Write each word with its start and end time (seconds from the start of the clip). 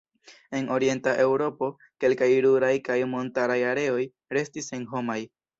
En 0.59 0.69
Orienta 0.77 1.13
Eŭropo 1.25 1.69
kelkaj 2.05 2.31
ruraj 2.47 2.73
kaj 2.89 2.97
montaraj 3.15 3.61
areoj 3.75 4.03
restis 4.39 4.73
senhomaj. 4.75 5.21